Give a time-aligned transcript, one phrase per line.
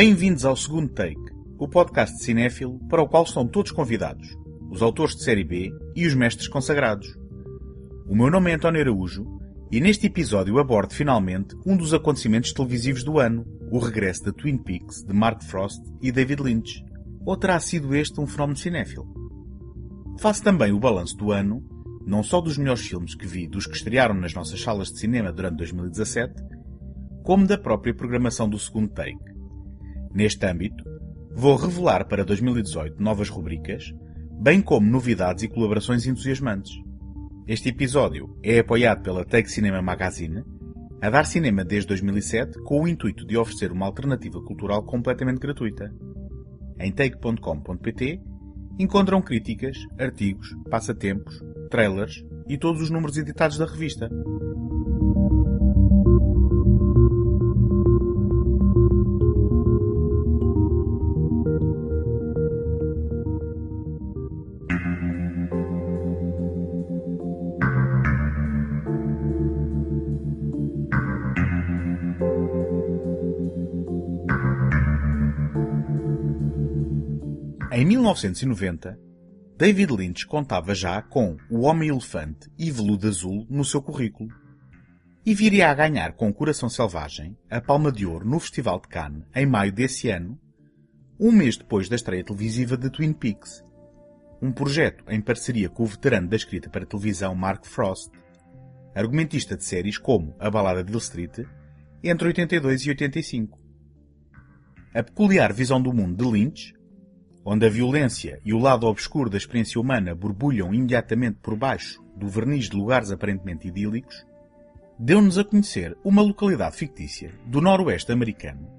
[0.00, 1.20] Bem-vindos ao segundo take,
[1.58, 4.28] o podcast de cinéfilo para o qual estão todos convidados,
[4.70, 7.08] os autores de série B e os mestres consagrados.
[8.06, 9.26] O meu nome é António Araújo
[9.72, 14.56] e neste episódio abordo finalmente um dos acontecimentos televisivos do ano, o regresso da Twin
[14.58, 16.80] Peaks de Mark Frost e David Lynch.
[17.26, 19.12] Ou terá sido este um fenómeno cinéfilo?
[20.20, 21.60] Faço também o balanço do ano,
[22.06, 25.32] não só dos melhores filmes que vi dos que estrearam nas nossas salas de cinema
[25.32, 26.34] durante 2017,
[27.24, 29.37] como da própria programação do segundo take.
[30.12, 30.84] Neste âmbito,
[31.34, 33.92] vou revelar para 2018 novas rubricas,
[34.40, 36.72] bem como novidades e colaborações entusiasmantes.
[37.46, 40.42] Este episódio é apoiado pela Take Cinema Magazine,
[41.00, 45.94] a dar cinema desde 2007 com o intuito de oferecer uma alternativa cultural completamente gratuita.
[46.80, 48.20] Em take.com.pt
[48.78, 54.08] encontram críticas, artigos, passatempos, trailers e todos os números editados da revista.
[77.78, 78.98] Em 1990,
[79.56, 84.30] David Lynch contava já com O Homem-Elefante e Veludo Azul no seu currículo.
[85.24, 89.22] E viria a ganhar com Coração Selvagem a Palma de Ouro no Festival de Cannes
[89.32, 90.36] em maio desse ano,
[91.20, 93.62] um mês depois da estreia televisiva de Twin Peaks,
[94.42, 98.10] um projeto em parceria com o veterano da escrita para televisão Mark Frost,
[98.92, 101.46] argumentista de séries como A Balada de Hill Street,
[102.02, 103.56] entre 82 e 85.
[104.92, 106.77] A peculiar visão do mundo de Lynch
[107.50, 112.28] onde a violência e o lado obscuro da experiência humana borbulham imediatamente por baixo do
[112.28, 114.22] verniz de lugares aparentemente idílicos,
[114.98, 118.70] deu-nos a conhecer uma localidade fictícia do noroeste americano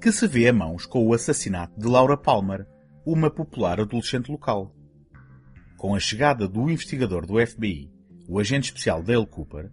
[0.00, 2.64] que se vê a mãos com o assassinato de Laura Palmer,
[3.04, 4.72] uma popular adolescente local.
[5.76, 7.90] Com a chegada do investigador do FBI,
[8.28, 9.72] o agente especial Dale Cooper,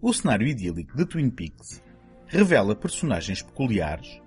[0.00, 1.82] o cenário idílico de Twin Peaks
[2.26, 4.20] revela personagens peculiares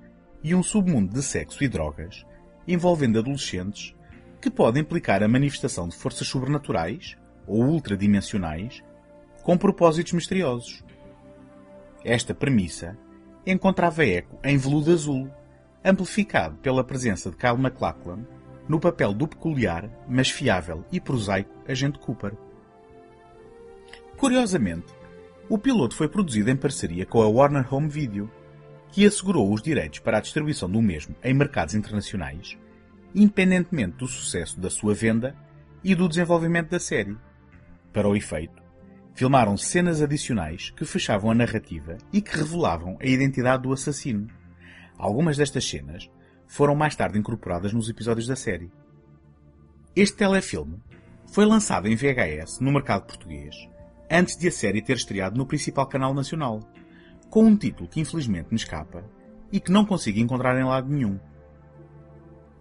[0.44, 2.26] e um submundo de sexo e drogas
[2.74, 3.96] envolvendo adolescentes
[4.40, 8.84] que pode implicar a manifestação de forças sobrenaturais ou ultradimensionais
[9.44, 10.84] com propósitos misteriosos.
[12.04, 12.98] Esta premissa
[13.46, 15.30] encontrava eco em Veludo Azul,
[15.84, 18.26] amplificado pela presença de Kyle MacLachlan
[18.68, 22.34] no papel do peculiar, mas fiável e prosaico agente Cooper.
[24.16, 24.94] Curiosamente,
[25.50, 28.30] o piloto foi produzido em parceria com a Warner Home Video,
[28.92, 32.58] que assegurou os direitos para a distribuição do mesmo em mercados internacionais,
[33.14, 35.36] independentemente do sucesso da sua venda
[35.84, 37.18] e do desenvolvimento da série.
[37.94, 38.62] Para o efeito,
[39.14, 44.28] filmaram cenas adicionais que fechavam a narrativa e que revelavam a identidade do assassino.
[44.98, 46.10] Algumas destas cenas
[46.48, 48.72] foram mais tarde incorporadas nos episódios da série.
[49.96, 50.80] Este telefilme
[51.32, 53.56] foi lançado em VHS no mercado português
[54.10, 56.60] antes de a série ter estreado no principal canal nacional,
[57.30, 59.04] com um título que infelizmente me escapa
[59.52, 61.20] e que não consigo encontrar em lado nenhum.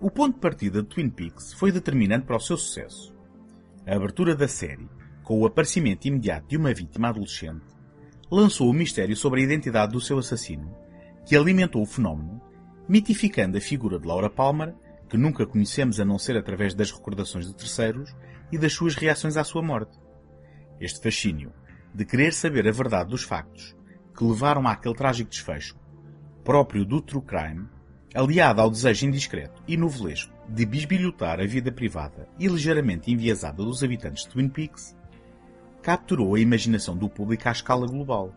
[0.01, 3.15] O ponto de partida de Twin Peaks foi determinante para o seu sucesso.
[3.87, 4.89] A abertura da série,
[5.25, 7.65] com o aparecimento imediato de uma vítima adolescente,
[8.31, 10.75] lançou o mistério sobre a identidade do seu assassino,
[11.27, 12.41] que alimentou o fenómeno,
[12.89, 14.75] mitificando a figura de Laura Palmer,
[15.09, 18.15] que nunca conhecemos a não ser através das recordações de terceiros
[18.53, 19.99] e das suas reações à sua morte.
[20.79, 21.53] Este fascínio
[21.95, 23.78] de querer saber a verdade dos factos
[24.19, 25.77] que levaram àquele trágico desfecho,
[26.43, 27.69] próprio do true crime,
[28.12, 33.84] aliado ao desejo indiscreto e novelesco de bisbilhotar a vida privada e ligeiramente enviesada dos
[33.84, 34.97] habitantes de Twin Peaks,
[35.81, 38.34] capturou a imaginação do público à escala global.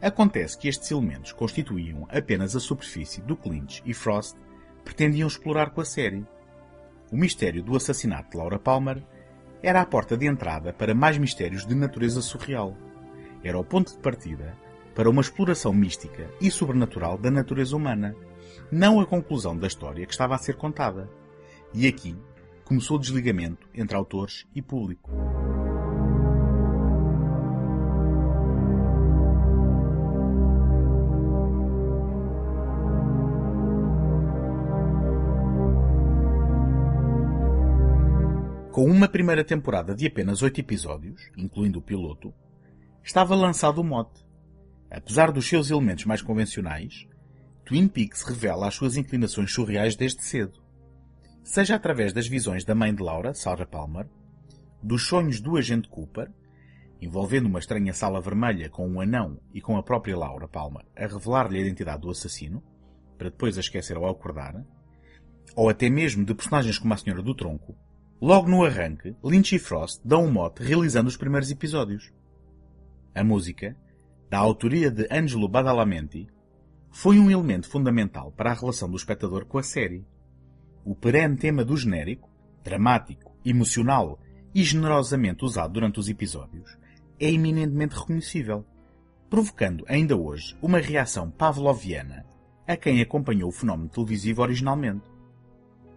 [0.00, 4.36] Acontece que estes elementos constituíam apenas a superfície do que Lynch e Frost
[4.84, 6.24] pretendiam explorar com a série.
[7.10, 9.02] O mistério do assassinato de Laura Palmer
[9.64, 12.76] era a porta de entrada para mais mistérios de natureza surreal
[13.42, 14.56] era o ponto de partida
[14.94, 18.14] para uma exploração mística e sobrenatural da natureza humana,
[18.70, 21.08] não a conclusão da história que estava a ser contada.
[21.72, 22.16] E aqui
[22.64, 25.10] começou o desligamento entre autores e público.
[38.70, 42.32] Com uma primeira temporada de apenas oito episódios, incluindo o piloto,
[43.02, 44.24] estava lançado o mote.
[44.90, 47.06] Apesar dos seus elementos mais convencionais,
[47.64, 50.60] Twin Peaks revela as suas inclinações surreais desde cedo.
[51.44, 54.06] Seja através das visões da mãe de Laura, Sarah Palmer,
[54.82, 56.30] dos sonhos do agente Cooper,
[57.00, 61.06] envolvendo uma estranha sala vermelha com um anão e com a própria Laura Palmer a
[61.06, 62.62] revelar-lhe a identidade do assassino,
[63.16, 64.64] para depois a esquecer ao acordar,
[65.56, 67.76] ou até mesmo de personagens como a Senhora do Tronco,
[68.20, 72.12] logo no arranque, Lynch e Frost dão um mote realizando os primeiros episódios.
[73.14, 73.76] A música,
[74.28, 76.28] da autoria de Angelo Badalamenti,
[76.90, 80.04] foi um elemento fundamental para a relação do espectador com a série.
[80.84, 82.30] O perene tema do genérico,
[82.62, 84.18] dramático, emocional
[84.54, 86.78] e generosamente usado durante os episódios,
[87.18, 88.64] é eminentemente reconhecível,
[89.28, 92.24] provocando ainda hoje uma reação pavloviana
[92.66, 95.04] a quem acompanhou o fenómeno televisivo originalmente.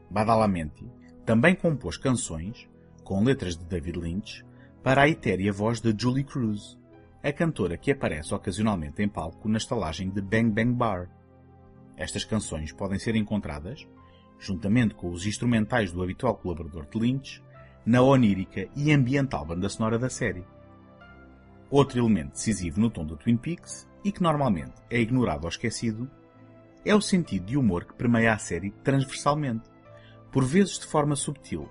[0.09, 0.85] Badalamenti
[1.25, 2.67] também compôs canções,
[3.03, 4.43] com letras de David Lynch,
[4.81, 6.77] para a etérea voz de Julie Cruz,
[7.23, 11.09] a cantora que aparece ocasionalmente em palco na estalagem de Bang Bang Bar.
[11.95, 13.87] Estas canções podem ser encontradas,
[14.37, 17.41] juntamente com os instrumentais do habitual colaborador de Lynch,
[17.85, 20.45] na onírica e ambiental banda sonora da série.
[21.69, 26.11] Outro elemento decisivo no tom do Twin Peaks, e que normalmente é ignorado ou esquecido,
[26.83, 29.69] é o sentido de humor que permeia a série transversalmente,
[30.29, 31.69] por vezes de forma subtil,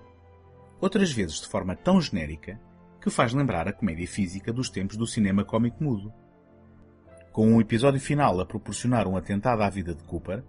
[0.81, 2.59] outras vezes de forma tão genérica
[3.03, 6.15] que faz lembrar a comédia física dos tempos do cinema cómico mudo.
[7.33, 10.45] Com um episódio final a proporcionar um atentado à vida de Cooper,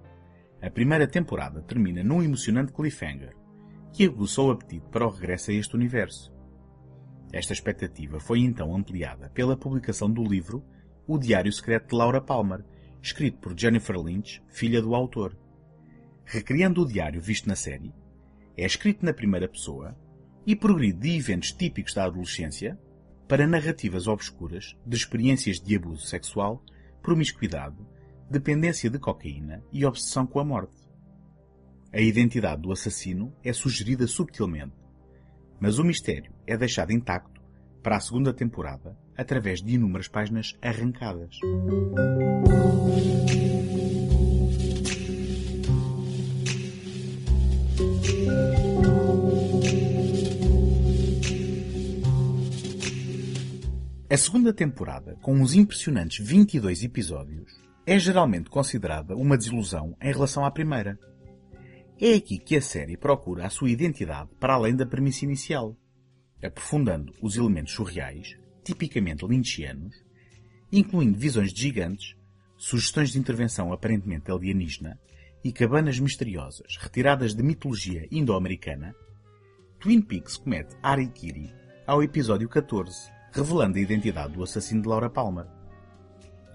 [0.62, 3.36] a primeira temporada termina num emocionante cliffhanger,
[3.92, 6.32] que aguça o apetite para o regresso a este universo.
[7.32, 10.64] Esta expectativa foi então ampliada pela publicação do livro
[11.08, 12.64] O Diário Secreto de Laura Palmer,
[13.02, 15.36] escrito por Jennifer Lynch, filha do autor.
[16.24, 17.92] Recriando o diário visto na série,
[18.56, 19.98] é escrito na primeira pessoa
[20.45, 22.78] e progride de eventos típicos da adolescência
[23.28, 26.63] para narrativas obscuras de experiências de abuso sexual,
[27.01, 27.78] promiscuidade,
[28.30, 30.75] dependência de cocaína e obsessão com a morte.
[31.92, 34.75] A identidade do assassino é sugerida subtilmente,
[35.60, 37.42] mas o mistério é deixado intacto
[37.81, 41.38] para a segunda temporada através de inúmeras páginas arrancadas.
[54.13, 57.51] A segunda temporada, com uns impressionantes 22 episódios,
[57.83, 61.00] é geralmente considerada uma desilusão em relação à primeira.
[62.00, 65.75] É aqui que a série procura a sua identidade para além da premissa inicial,
[66.44, 69.95] aprofundando os elementos surreais, tipicamente lynchianos,
[70.71, 72.15] incluindo visões de gigantes,
[72.56, 75.00] sugestões de intervenção aparentemente alienígena
[75.44, 78.94] e cabanas misteriosas retiradas de mitologia indo-americana,
[79.80, 81.51] Twin Peaks comete Arikiri
[81.88, 85.48] ao episódio 14, revelando a identidade do assassino de Laura Palmer.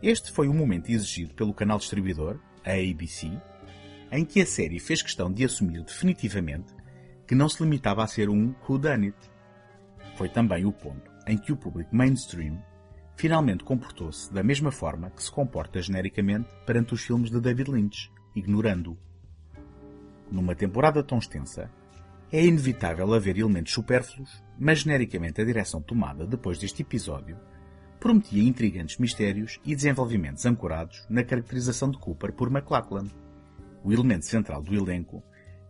[0.01, 3.31] Este foi o momento exigido pelo canal distribuidor, a ABC,
[4.13, 6.73] em que a série fez questão de assumir definitivamente
[7.27, 9.17] que não se limitava a ser um whodunit.
[10.15, 12.63] Foi também o ponto em que o público mainstream
[13.17, 18.11] finalmente comportou-se da mesma forma que se comporta genericamente perante os filmes de David Lynch,
[18.37, 18.97] ignorando-o.
[20.31, 21.71] Numa temporada tão extensa,
[22.31, 27.39] é inevitável haver elementos supérfluos, mas genericamente a direção tomada depois deste episódio
[27.99, 33.07] prometia intrigantes mistérios e desenvolvimentos ancorados na caracterização de Cooper por McLachlan,
[33.83, 35.23] o elemento central do elenco,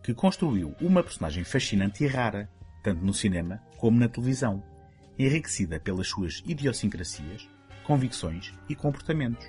[0.02, 2.50] que construiu uma personagem fascinante e rara,
[2.82, 4.62] tanto no cinema como na televisão,
[5.18, 7.48] enriquecida pelas suas idiosincrasias,
[7.84, 9.46] convicções e comportamentos.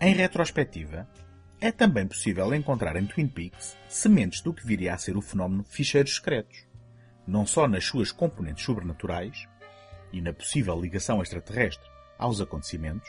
[0.00, 1.08] Em retrospectiva,
[1.60, 5.64] é também possível encontrar em Twin Peaks sementes do que viria a ser o fenómeno
[5.64, 6.66] ficheiros secretos,
[7.26, 9.48] não só nas suas componentes sobrenaturais
[10.12, 13.08] e na possível ligação extraterrestre aos acontecimentos,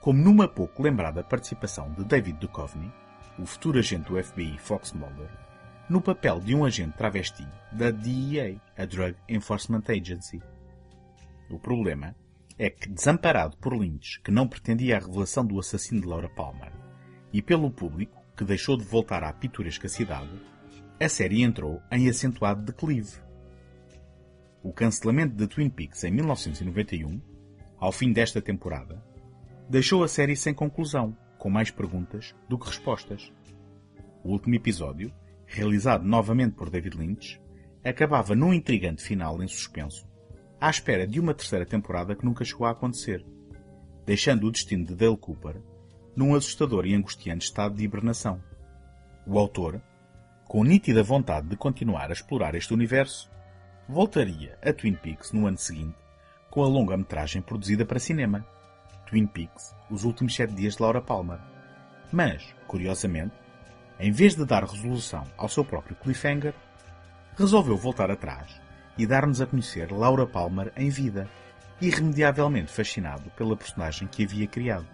[0.00, 2.92] como numa pouco lembrada participação de David Duchovny,
[3.38, 5.30] o futuro agente do FBI Fox Mulder,
[5.88, 10.40] no papel de um agente travesti da DEA, a Drug Enforcement Agency.
[11.50, 12.14] O problema
[12.58, 16.72] é que, desamparado por Lynch, que não pretendia a revelação do assassino de Laura Palmer,
[17.34, 20.30] e pelo público, que deixou de voltar à pitoresca cidade,
[21.00, 23.18] a série entrou em acentuado declive.
[24.62, 27.20] O cancelamento de Twin Peaks em 1991,
[27.76, 29.04] ao fim desta temporada,
[29.68, 33.32] deixou a série sem conclusão, com mais perguntas do que respostas.
[34.22, 35.12] O último episódio,
[35.44, 37.42] realizado novamente por David Lynch,
[37.84, 40.06] acabava num intrigante final em suspenso,
[40.60, 43.26] à espera de uma terceira temporada que nunca chegou a acontecer,
[44.06, 45.60] deixando o destino de Dale Cooper
[46.16, 48.40] num assustador e angustiante estado de hibernação.
[49.26, 49.80] O autor,
[50.46, 53.30] com nítida vontade de continuar a explorar este universo,
[53.88, 55.96] voltaria a Twin Peaks no ano seguinte
[56.54, 58.46] com a longa-metragem produzida para cinema,
[59.06, 61.40] Twin Peaks, Os Últimos Sete Dias de Laura Palmer.
[62.12, 63.34] Mas, curiosamente,
[63.98, 66.54] em vez de dar resolução ao seu próprio cliffhanger,
[67.36, 68.60] resolveu voltar atrás
[68.96, 71.28] e dar-nos a conhecer Laura Palmer em vida,
[71.80, 74.86] irremediavelmente fascinado pela personagem que havia criado.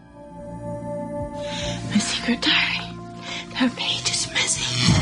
[1.33, 2.97] My secret diary.
[3.55, 4.95] Her page is missing.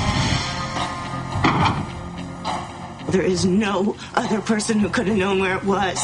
[3.11, 5.99] There is no other person who could have known where it was.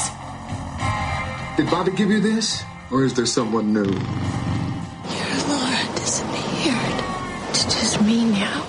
[1.56, 2.62] Did Bobby give you this?
[2.90, 3.84] Or is there someone new?
[3.84, 3.92] Your
[5.48, 7.04] Laura disappeared.
[7.50, 8.64] It's just me now.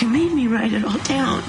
[0.00, 1.42] You made me write it all down.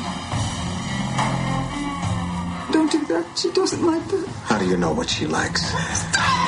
[2.71, 3.25] Don't do that.
[3.35, 4.27] She doesn't like that.
[4.45, 5.71] How do you know what she likes?
[5.71, 6.46] Who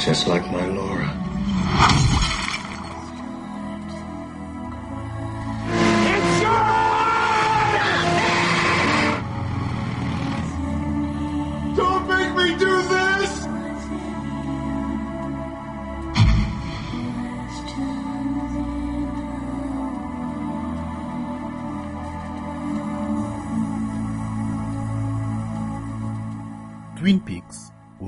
[0.00, 0.99] just like my Laura.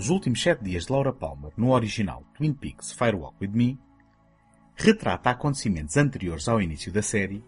[0.02, 3.78] Os Últimos Sete Dias de Laura Palmer, no original Twin Peaks Firewalk With Me,
[4.75, 7.40] retrata acontecimentos anteriores ao início da série,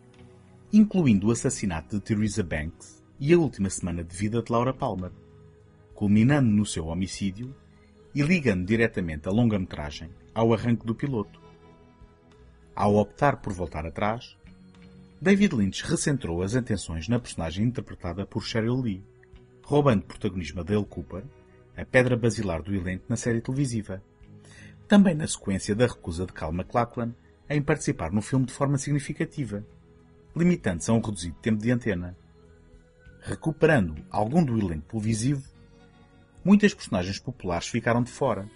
[0.72, 5.10] incluindo o assassinato de Theresa Banks e a última semana de vida de Laura Palmer,
[5.96, 7.52] culminando no seu homicídio
[8.14, 11.42] e ligando diretamente a longa-metragem ao arranque do piloto.
[12.72, 14.38] Ao optar por voltar atrás,
[15.20, 19.04] David Lynch recentrou as atenções na personagem interpretada por Cheryl Lee,
[19.64, 21.24] roubando protagonismo a Dale Cooper,
[21.76, 24.02] a pedra basilar do elenco na série televisiva.
[24.86, 27.14] Também na sequência da recusa de Cal MacLachlan
[27.48, 29.64] em participar no filme de forma significativa,
[30.34, 32.16] limitando-se a um reduzido tempo de antena.
[33.20, 35.42] Recuperando algum do elenco televisivo,
[36.44, 38.48] muitas personagens populares ficaram de fora,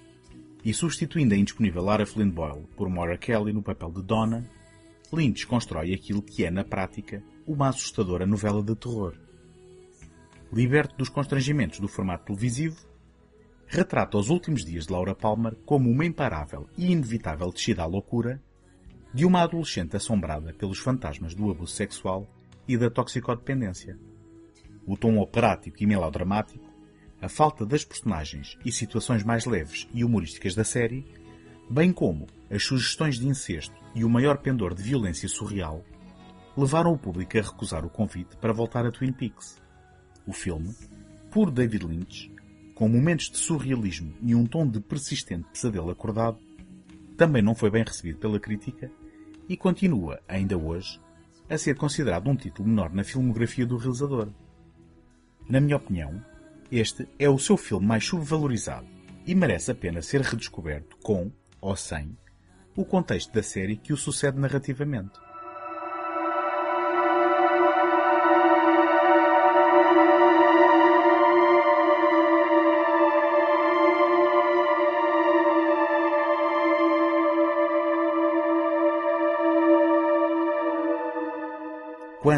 [0.65, 4.45] e substituindo a indisponível Lara Flynn Boyle por Moira Kelly no papel de Donna,
[5.13, 9.15] Lynch constrói aquilo que é, na prática, uma assustadora novela de terror.
[10.53, 12.77] Liberto dos constrangimentos do formato televisivo,
[13.69, 18.43] retrata os últimos dias de Laura Palmer como uma imparável e inevitável descida à loucura
[19.13, 22.27] de uma adolescente assombrada pelos fantasmas do abuso sexual
[22.67, 23.99] e da toxicodependência.
[24.87, 26.67] O tom operático e melodramático,
[27.21, 31.05] a falta das personagens e situações mais leves e humorísticas da série,
[31.69, 35.85] bem como as sugestões de incesto e o maior pendor de violência surreal,
[36.57, 39.61] levaram o público a recusar o convite para voltar a Twin Peaks.
[40.27, 40.75] O filme,
[41.31, 42.38] por David Lynch,
[42.79, 46.39] com momentos de surrealismo e um tom de persistente pesadelo acordado,
[47.17, 48.89] também não foi bem recebido pela crítica
[49.49, 51.01] e continua, ainda hoje,
[51.51, 54.29] a ser considerado um título menor na filmografia do realizador.
[55.49, 56.25] Na minha opinião,
[56.71, 58.87] este é o seu filme mais subvalorizado
[59.27, 62.17] e merece a pena ser redescoberto com, ou sem,
[62.77, 65.19] o contexto da série que o sucede narrativamente.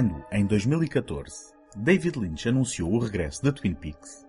[0.01, 4.27] Quando, em 2014, David Lynch anunciou o regresso da Twin Peaks,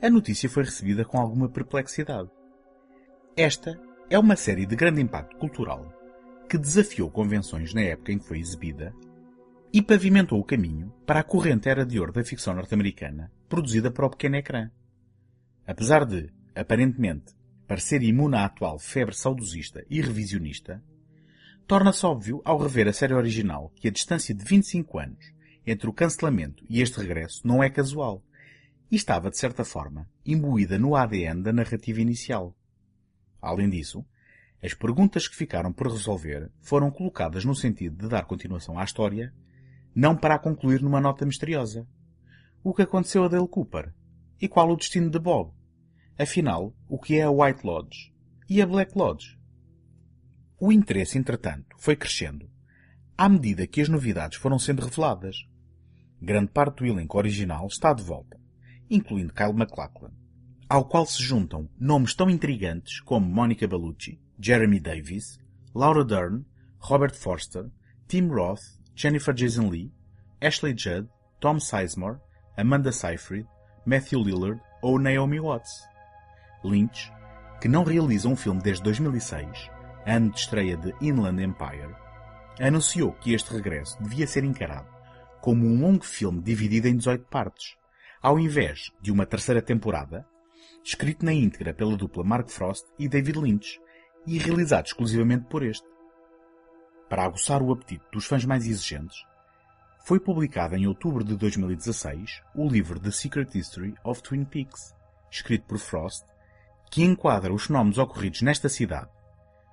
[0.00, 2.30] a notícia foi recebida com alguma perplexidade.
[3.36, 3.78] Esta
[4.08, 5.92] é uma série de grande impacto cultural
[6.48, 8.94] que desafiou convenções na época em que foi exibida
[9.70, 14.06] e pavimentou o caminho para a corrente era de ouro da ficção norte-americana produzida para
[14.06, 14.70] o pequeno ecrã.
[15.66, 17.34] Apesar de, aparentemente,
[17.68, 20.82] parecer imune à atual febre saudosista e revisionista,
[21.66, 25.32] torna-se óbvio ao rever a série original que a distância de 25 anos
[25.66, 28.22] entre o cancelamento e este regresso não é casual
[28.90, 32.54] e estava, de certa forma, imbuída no ADN da narrativa inicial.
[33.40, 34.04] Além disso,
[34.62, 39.32] as perguntas que ficaram por resolver foram colocadas no sentido de dar continuação à história,
[39.94, 41.86] não para a concluir numa nota misteriosa.
[42.62, 43.92] O que aconteceu a Dale Cooper?
[44.40, 45.52] E qual o destino de Bob?
[46.18, 48.12] Afinal, o que é a White Lodge?
[48.48, 49.38] E a Black Lodge?
[50.64, 52.48] O interesse, entretanto, foi crescendo,
[53.18, 55.44] à medida que as novidades foram sendo reveladas.
[56.20, 58.38] Grande parte do elenco original está de volta,
[58.88, 60.12] incluindo Kyle MacLachlan,
[60.68, 65.36] ao qual se juntam nomes tão intrigantes como Monica Bellucci, Jeremy Davis,
[65.74, 66.44] Laura Dern,
[66.78, 67.68] Robert Forster,
[68.06, 68.62] Tim Roth,
[68.94, 69.92] Jennifer Jason Leigh,
[70.40, 71.08] Ashley Judd,
[71.40, 72.20] Tom Sizemore,
[72.56, 73.48] Amanda Seyfried,
[73.84, 75.88] Matthew Lillard ou Naomi Watts.
[76.62, 77.12] Lynch,
[77.60, 79.71] que não realiza um filme desde 2006,
[80.06, 81.94] ano de estreia de Inland Empire,
[82.60, 84.88] anunciou que este regresso devia ser encarado
[85.40, 87.76] como um longo filme dividido em 18 partes,
[88.20, 90.26] ao invés de uma terceira temporada,
[90.84, 93.80] escrito na íntegra pela dupla Mark Frost e David Lynch
[94.26, 95.86] e realizado exclusivamente por este.
[97.08, 99.18] para aguçar o apetite dos fãs mais exigentes,
[100.04, 104.94] foi publicado em outubro de 2016 o livro The Secret History of Twin Peaks,
[105.30, 106.24] escrito por Frost,
[106.90, 109.10] que enquadra os fenómenos ocorridos nesta cidade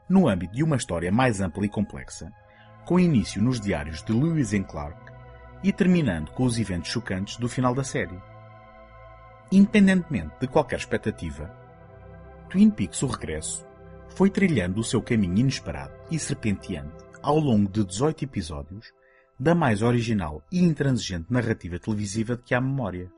[0.09, 2.31] no âmbito de uma história mais ampla e complexa,
[2.85, 4.99] com início nos diários de Lewis and Clark
[5.63, 8.19] e terminando com os eventos chocantes do final da série.
[9.51, 11.53] Independentemente de qualquer expectativa,
[12.49, 13.65] Twin Peaks O Regresso
[14.15, 18.91] foi trilhando o seu caminho inesperado e serpenteante ao longo de 18 episódios
[19.39, 23.11] da mais original e intransigente narrativa televisiva de que há memória.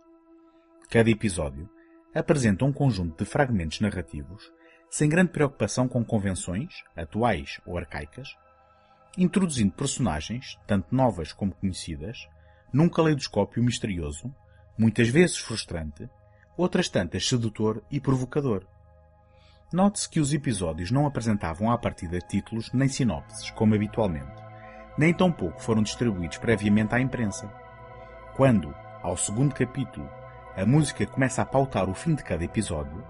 [0.89, 1.69] Cada episódio
[2.13, 4.51] apresenta um conjunto de fragmentos narrativos
[4.91, 8.35] sem grande preocupação com convenções, atuais ou arcaicas,
[9.17, 12.27] introduzindo personagens, tanto novas como conhecidas,
[12.73, 14.35] num caleidoscópio misterioso,
[14.77, 16.09] muitas vezes frustrante,
[16.57, 18.65] outras tantas sedutor e provocador.
[19.71, 24.43] Note-se que os episódios não apresentavam à partida títulos nem sinopses, como habitualmente,
[24.97, 27.47] nem tampouco foram distribuídos previamente à imprensa.
[28.35, 30.09] Quando, ao segundo capítulo,
[30.53, 33.01] a música começa a pautar o fim de cada episódio,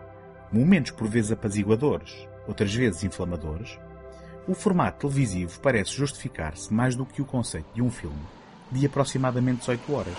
[0.52, 3.80] momentos por vezes apaziguadores, outras vezes inflamadores,
[4.48, 8.22] o formato televisivo parece justificar-se mais do que o conceito de um filme
[8.72, 10.18] de aproximadamente 18 horas.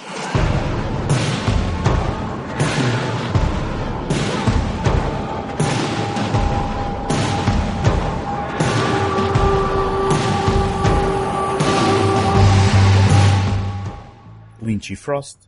[14.60, 15.40] Lynch e Frost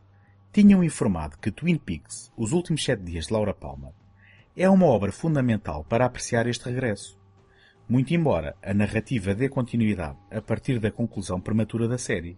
[0.51, 3.93] tinham informado que Twin Peaks, Os Últimos Sete Dias de Laura Palmer,
[4.55, 7.19] é uma obra fundamental para apreciar este regresso.
[7.87, 12.37] Muito embora a narrativa dê continuidade a partir da conclusão prematura da série.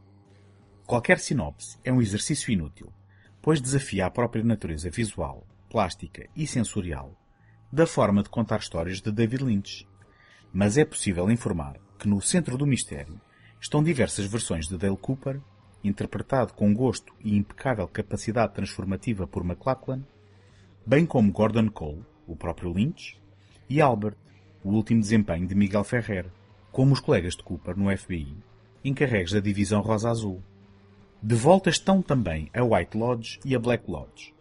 [0.85, 2.91] Qualquer sinopse é um exercício inútil,
[3.41, 7.15] pois desafia a própria natureza visual, plástica e sensorial
[7.71, 9.87] da forma de contar histórias de David Lynch.
[10.53, 13.19] Mas é possível informar que no centro do mistério
[13.59, 15.41] estão diversas versões de Dale Cooper,
[15.83, 20.03] interpretado com gosto e impecável capacidade transformativa por McLachlan,
[20.85, 23.17] bem como Gordon Cole, o próprio Lynch,
[23.69, 24.17] e Albert,
[24.63, 26.25] o último desempenho de Miguel Ferrer,
[26.71, 28.35] como os colegas de Cooper no FBI,
[28.83, 30.43] encarregues da divisão Rosa Azul.
[31.23, 34.33] De volta estão também a White Lodge e a Black Lodge,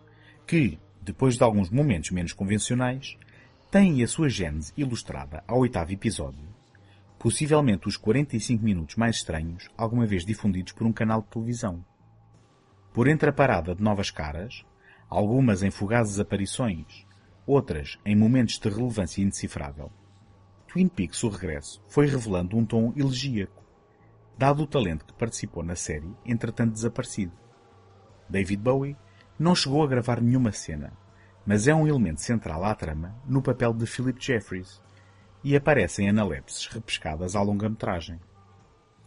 [0.46, 3.16] que, depois de alguns momentos menos convencionais,
[3.70, 6.46] têm a sua gênese ilustrada ao oitavo episódio,
[7.18, 11.85] possivelmente os 45 minutos mais estranhos alguma vez difundidos por um canal de televisão.
[12.92, 14.64] Por entre a parada de novas caras,
[15.09, 17.06] algumas em fugazes aparições,
[17.46, 19.90] outras em momentos de relevância indecifrável.
[20.66, 23.64] Twin Peaks O Regresso foi revelando um tom elegíaco,
[24.37, 27.32] dado o talento que participou na série, entretanto desaparecido.
[28.28, 28.96] David Bowie
[29.38, 30.92] não chegou a gravar nenhuma cena,
[31.46, 34.82] mas é um elemento central à trama no papel de Philip Jeffries
[35.44, 38.18] e aparece em analepses repescadas à longa-metragem.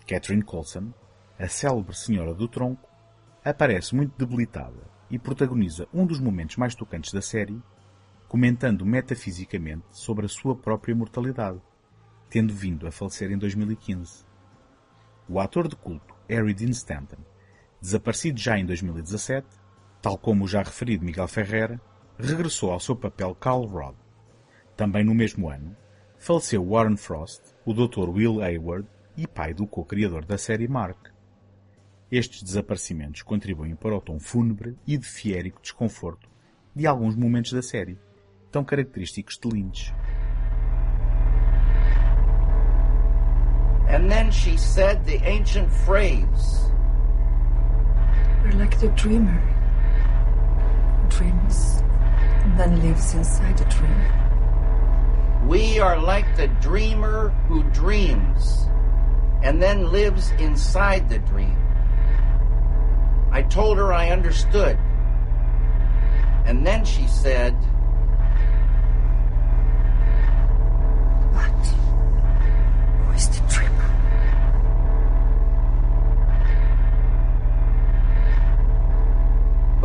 [0.08, 0.94] Catherine Coulson,
[1.38, 2.90] a célebre Senhora do Tronco,
[3.44, 7.62] aparece muito debilitada e protagoniza um dos momentos mais tocantes da série,
[8.30, 11.60] comentando metafisicamente sobre a sua própria mortalidade,
[12.30, 14.24] tendo vindo a falecer em 2015.
[15.28, 17.18] O ator de culto Harry Dean Stanton,
[17.82, 19.48] desaparecido já em 2017,
[20.00, 21.82] tal como o já referido Miguel Ferreira,
[22.20, 23.96] regressou ao seu papel Carl Rod.
[24.78, 25.76] Também no mesmo ano,
[26.20, 28.10] faleceu Warren Frost, o Dr.
[28.10, 28.88] Will Hayward
[29.18, 31.08] e pai do co-criador da série Mark.
[32.12, 36.30] Estes desaparecimentos contribuem para o tom fúnebre e de fiérico desconforto
[36.76, 37.98] de alguns momentos da série,
[38.52, 39.94] tão característicos de Lynch.
[43.88, 46.72] And then she said the ancient phrase.
[48.44, 49.42] We're like the dreamer
[51.10, 51.84] dreams
[52.44, 55.48] and then lives inside the dream.
[55.48, 58.68] We are like the dreamer who dreams
[59.42, 61.58] and then lives inside the dream.
[63.32, 64.78] I told her I understood.
[66.46, 67.56] And then she said,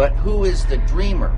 [0.04, 1.30] But who is the dreamer?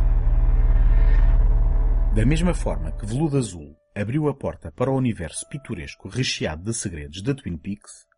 [2.17, 6.75] Da mesma forma que Veludo Azul abriu a porta para o universo pitoresco recheado de
[6.75, 8.09] segredos da Twin Peaks,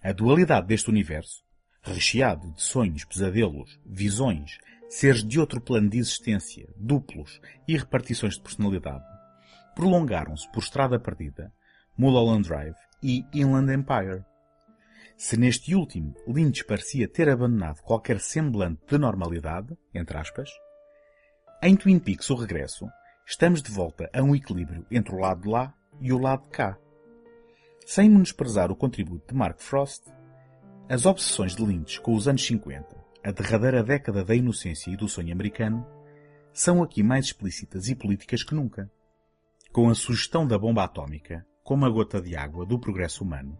[0.00, 1.42] a dualidade deste universo,
[1.82, 4.58] recheado de sonhos, pesadelos, visões,
[4.88, 9.02] seres de outro plano de existência, duplos e repartições de personalidade,
[9.74, 11.52] prolongaram-se por Estrada Perdida,
[11.98, 14.24] Mulholland Drive e Inland Empire.
[15.16, 20.50] Se neste último Lynch parecia ter abandonado qualquer semblante de normalidade, entre aspas,
[21.62, 22.86] em Twin Peaks o regresso,
[23.26, 26.50] estamos de volta a um equilíbrio entre o lado de lá e o lado de
[26.50, 26.76] cá.
[27.86, 30.02] Sem menosprezar o contributo de Mark Frost,
[30.88, 35.08] as obsessões de Lynch com os anos 50, a derradeira década da inocência e do
[35.08, 35.86] sonho americano,
[36.52, 38.90] são aqui mais explícitas e políticas que nunca.
[39.72, 43.58] Com a sugestão da bomba atómica, como a gota de água do progresso humano,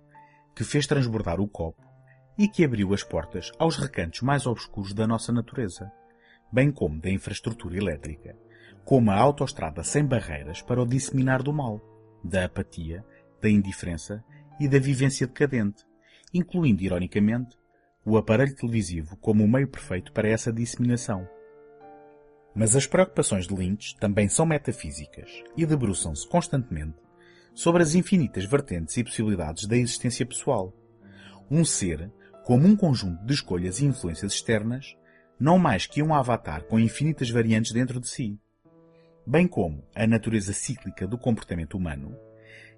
[0.55, 1.83] que fez transbordar o copo
[2.38, 5.90] e que abriu as portas aos recantos mais obscuros da nossa natureza,
[6.53, 8.37] bem como da infraestrutura elétrica,
[8.85, 11.81] como a autoestrada sem barreiras para o disseminar do mal,
[12.23, 13.05] da apatia,
[13.40, 14.25] da indiferença
[14.61, 15.85] e da vivência decadente,
[16.33, 17.57] incluindo, ironicamente,
[18.05, 21.27] o aparelho televisivo como o meio perfeito para essa disseminação.
[22.55, 27.04] Mas as preocupações de Lynch também são metafísicas e debruçam-se constantemente
[27.55, 30.75] sobre as infinitas vertentes e possibilidades da existência pessoal.
[31.51, 32.11] Um ser
[32.45, 34.97] como um conjunto de escolhas e influências externas,
[35.40, 38.38] não mais que um avatar com infinitas variantes dentro de si.
[39.27, 42.14] Bem como a natureza cíclica do comportamento humano,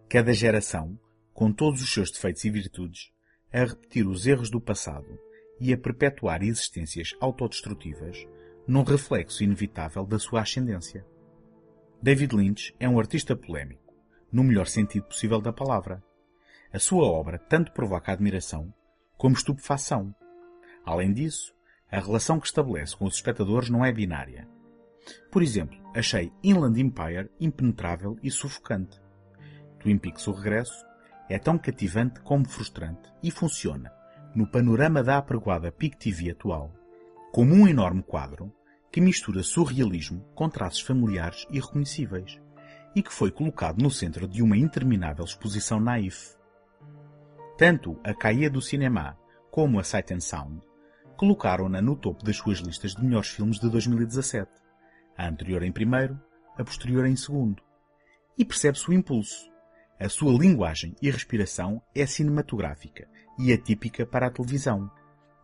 [0.09, 0.97] cada geração,
[1.35, 3.11] com todos os seus defeitos e virtudes,
[3.53, 5.19] a repetir os erros do passado
[5.61, 8.25] e a perpetuar existências autodestrutivas,
[8.69, 11.05] num reflexo inevitável da sua ascendência.
[12.01, 13.86] David Lynch é um artista polémico,
[14.37, 16.05] no melhor sentido possível da palavra.
[16.71, 18.71] A sua obra tanto provoca admiração
[19.17, 20.15] como estupefação.
[20.85, 21.55] Além disso,
[21.91, 24.47] a relação que estabelece com os espectadores não é binária.
[25.33, 29.01] Por exemplo, achei Inland Empire impenetrável e sufocante.
[29.79, 30.85] Twin Peaks O Regresso
[31.31, 33.91] é tão cativante como frustrante e funciona,
[34.35, 36.75] no panorama da apregoada PIC TV atual,
[37.33, 38.53] como um enorme quadro
[38.93, 42.39] que mistura surrealismo com traços familiares e reconhecíveis,
[42.97, 46.35] e que foi colocado no centro de uma interminável exposição naif.
[47.59, 49.19] Tanto a Caia do Cinema
[49.51, 50.63] como a Sight and Sound
[51.15, 54.51] colocaram-na no topo das suas listas de melhores filmes de 2017,
[55.17, 56.19] a anterior em primeiro,
[56.57, 57.63] a posterior em segundo.
[58.39, 59.51] E percebe-se o impulso.
[60.01, 64.91] A sua linguagem e respiração é cinematográfica e atípica para a televisão.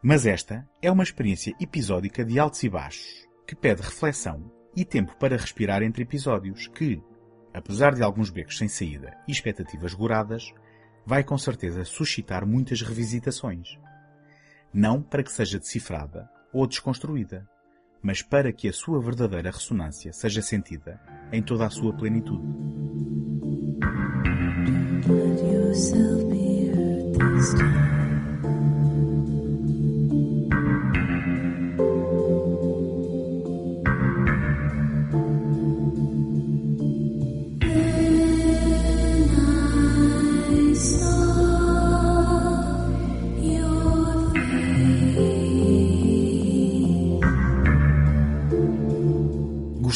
[0.02, 5.16] Mas esta é uma experiência episódica de altos e baixos, que pede reflexão e tempo
[5.16, 7.02] para respirar entre episódios, que,
[7.52, 10.52] apesar de alguns becos sem saída e expectativas goradas,
[11.04, 13.78] vai com certeza suscitar muitas revisitações.
[14.72, 17.48] Não para que seja decifrada ou desconstruída,
[18.02, 21.00] mas para que a sua verdadeira ressonância seja sentida
[21.32, 22.46] em toda a sua plenitude.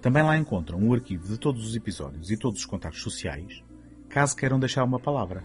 [0.00, 3.62] também lá encontram o arquivo de todos os episódios e todos os contactos sociais,
[4.08, 5.42] caso queiram deixar uma palavra.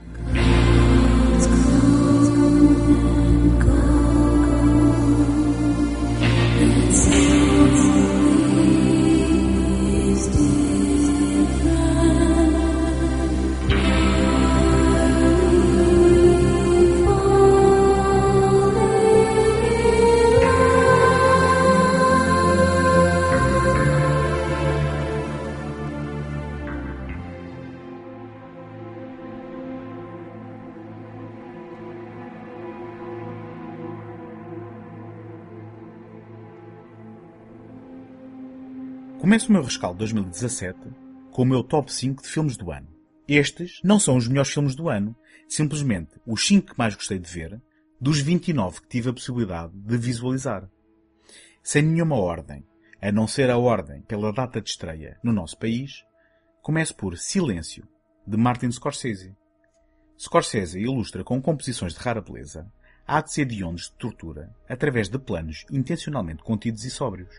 [39.33, 40.79] Começo o meu rescaldo 2017
[41.31, 42.87] com o meu top 5 de filmes do ano.
[43.27, 45.15] Estes não são os melhores filmes do ano,
[45.49, 47.59] simplesmente os 5 que mais gostei de ver,
[47.99, 50.69] dos 29 que tive a possibilidade de visualizar.
[51.63, 52.63] Sem nenhuma ordem,
[53.01, 56.05] a não ser a ordem pela data de estreia no nosso país,
[56.61, 57.87] começo por Silêncio,
[58.27, 59.35] de Martin Scorsese.
[60.15, 62.71] Scorsese ilustra com composições de rara beleza
[63.07, 67.33] a de de ondas de tortura através de planos intencionalmente contidos e sóbrios.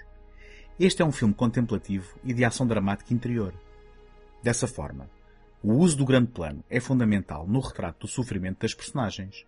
[0.79, 3.55] Este é um filme contemplativo e de ação dramática interior.
[4.43, 5.09] Dessa forma,
[5.63, 9.47] o uso do grande plano é fundamental no retrato do sofrimento das personagens.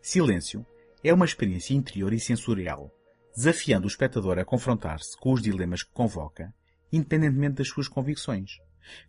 [0.00, 0.64] Silêncio
[1.02, 2.92] é uma experiência interior e sensorial,
[3.34, 6.54] desafiando o espectador a confrontar-se com os dilemas que convoca,
[6.92, 8.58] independentemente das suas convicções.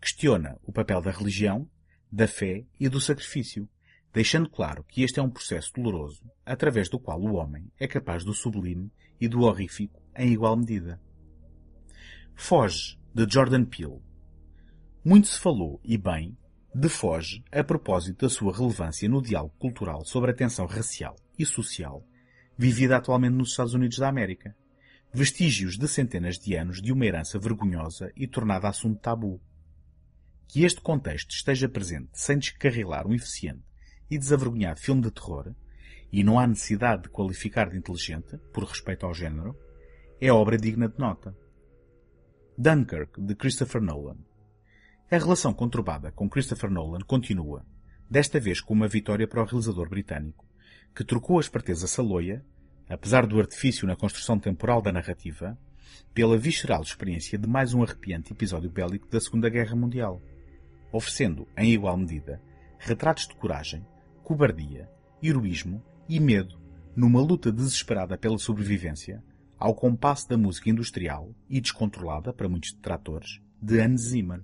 [0.02, 1.70] Questiona o papel da religião,
[2.12, 3.70] da fé e do sacrifício,
[4.12, 8.24] deixando claro que este é um processo doloroso, através do qual o homem é capaz
[8.24, 11.00] do sublime e do horrífico em igual medida.
[12.36, 14.02] Foge, de Jordan Peele.
[15.06, 16.38] Muito se falou, e bem,
[16.74, 21.46] de Foge a propósito da sua relevância no diálogo cultural sobre a tensão racial e
[21.46, 22.06] social
[22.58, 24.56] vivida atualmente nos Estados Unidos da América.
[25.14, 29.42] Vestígios de centenas de anos de uma herança vergonhosa e tornada assunto tabu.
[30.48, 33.64] Que este contexto esteja presente sem descarrilar um eficiente
[34.10, 35.54] e desavergonhado filme de terror,
[36.12, 39.58] e não há necessidade de qualificar de inteligente, por respeito ao género,
[40.22, 41.36] é obra digna de nota.
[42.58, 44.18] Dunkirk, de Christopher Nolan.
[45.10, 47.66] A relação conturbada com Christopher Nolan continua,
[48.08, 50.46] desta vez com uma vitória para o realizador britânico,
[50.96, 52.46] que trocou a esperteza saloia,
[52.88, 55.58] apesar do artifício na construção temporal da narrativa,
[56.14, 60.22] pela visceral experiência de mais um arrepiante episódio bélico da Segunda Guerra Mundial,
[60.92, 62.40] oferecendo, em igual medida,
[62.78, 63.84] retratos de coragem,
[64.24, 64.88] cobardia,
[65.24, 66.62] heroísmo e medo
[66.96, 69.24] numa luta desesperada pela sobrevivência,
[69.64, 74.44] ao compasso da música industrial e descontrolada, para muitos detratores, de Hans Zimmer.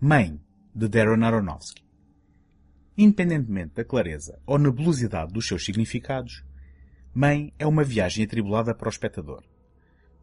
[0.00, 0.40] Mãe,
[0.74, 1.84] de Darren Aronofsky.
[2.96, 6.42] Independentemente da clareza ou nebulosidade dos seus significados,
[7.12, 9.44] Mãe é uma viagem atribulada para o espectador.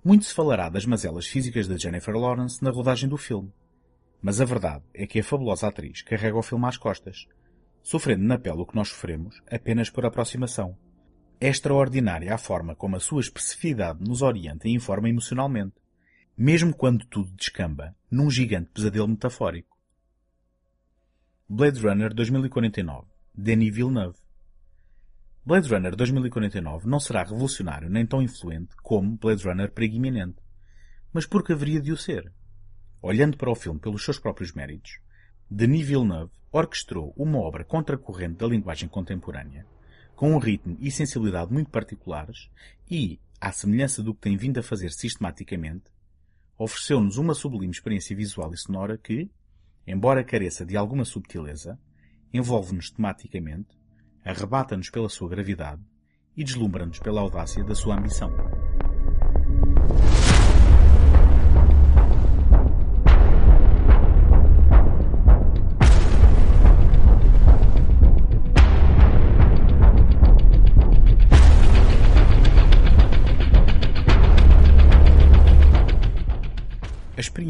[0.03, 3.53] Muito se falará das mazelas físicas de Jennifer Lawrence na rodagem do filme.
[4.23, 7.27] Mas a verdade é que a fabulosa atriz carrega o filme às costas,
[7.83, 10.75] sofrendo na pele o que nós sofremos apenas por aproximação.
[11.39, 15.75] É extraordinária a forma como a sua especificidade nos orienta e informa emocionalmente,
[16.37, 19.75] mesmo quando tudo descamba num gigante pesadelo metafórico.
[21.47, 24.17] Blade Runner 2049, Denis Villeneuve.
[25.45, 30.37] Blade Runner 2049 não será revolucionário nem tão influente como Blade Runner preguiminente.
[31.13, 32.31] Mas por que haveria de o ser?
[33.01, 34.99] Olhando para o filme pelos seus próprios méritos,
[35.49, 39.67] Denis Villeneuve orquestrou uma obra contracorrente da linguagem contemporânea,
[40.15, 42.49] com um ritmo e sensibilidade muito particulares
[42.89, 45.85] e, à semelhança do que tem vindo a fazer sistematicamente,
[46.57, 49.29] ofereceu-nos uma sublime experiência visual e sonora que,
[49.85, 51.77] embora careça de alguma subtileza,
[52.33, 53.77] envolve-nos tematicamente,
[54.23, 55.81] arrebata-nos pela sua gravidade
[56.35, 58.31] e deslumbra-nos pela audácia da sua ambição.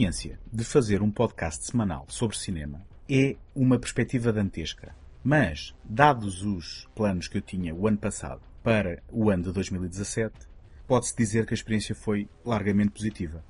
[0.06, 4.96] Experiência de fazer um podcast semanal sobre cinema é uma perspectiva dantesca.
[5.24, 10.34] Mas, dados os planos que eu tinha o ano passado para o ano de 2017,
[10.88, 13.44] pode-se dizer que a experiência foi largamente positiva.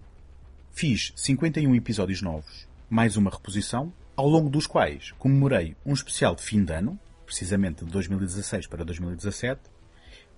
[0.72, 6.41] Fiz 51 episódios novos, mais uma reposição, ao longo dos quais comemorei um especial de
[6.41, 9.60] fim de ano, precisamente de 2016 para 2017,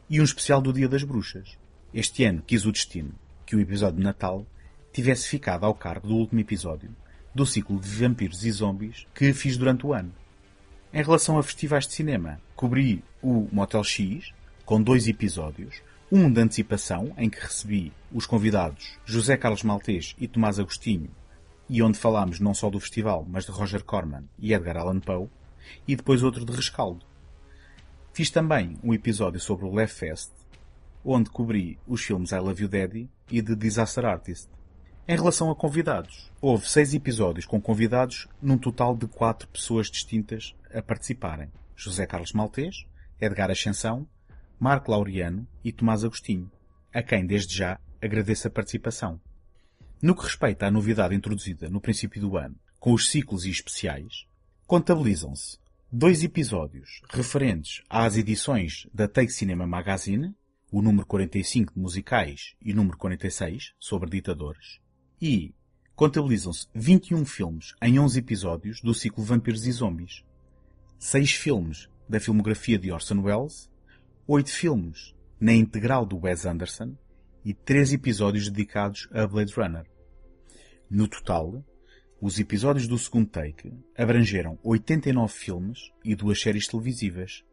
[0.09, 1.57] e um especial do Dia das Bruxas.
[1.93, 3.13] Este ano quis o destino
[3.45, 4.45] que o episódio de Natal
[4.97, 6.89] tivesse ficado ao cargo do último episódio
[7.35, 10.11] do ciclo de vampiros e zombies que fiz durante o ano.
[10.91, 14.33] Em relação a festivais de cinema, cobri o Motel X,
[14.65, 20.27] com dois episódios, um de antecipação, em que recebi os convidados José Carlos Maltês e
[20.27, 21.11] Tomás Agostinho,
[21.69, 25.29] e onde falámos não só do festival, mas de Roger Corman e Edgar Allan Poe,
[25.87, 27.05] e depois outro de rescaldo.
[28.13, 30.31] Fiz também um episódio sobre o Left Fest,
[31.05, 34.56] onde cobri os filmes I Love You Daddy e The Disaster Artist.
[35.09, 40.53] Em relação a convidados, houve seis episódios com convidados num total de quatro pessoas distintas
[40.69, 41.49] a participarem.
[41.77, 42.85] José Carlos Maltês,
[43.17, 44.05] Edgar Ascensão,
[44.59, 46.51] Marco Laureano e Tomás Agostinho,
[46.93, 49.17] a quem desde já agradeço a participação.
[50.01, 54.25] No que respeita à novidade introduzida no princípio do ano, com os ciclos e especiais,
[54.65, 55.57] contabilizam-se
[55.89, 60.35] dois episódios referentes às edições da Take Cinema Magazine,
[60.69, 64.85] o número 45 de musicais e o número 46 sobre ditadores,
[65.21, 65.53] e
[65.95, 70.23] contabilizam-se 21 filmes em 11 episódios do ciclo Vampiros e Zombies,
[70.99, 73.69] 6 filmes da filmografia de Orson Welles,
[74.27, 76.95] 8 filmes na integral do Wes Anderson
[77.43, 79.85] e 3 episódios dedicados a Blade Runner.
[80.89, 81.63] No total,
[82.21, 87.43] os episódios do segundo take abrangeram 89 filmes e duas séries televisivas,